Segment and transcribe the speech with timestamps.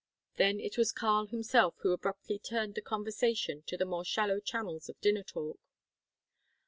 [0.37, 4.89] Then it was Karl himself who abruptly turned the conversation to the more shallow channels
[4.89, 5.59] of dinner talk.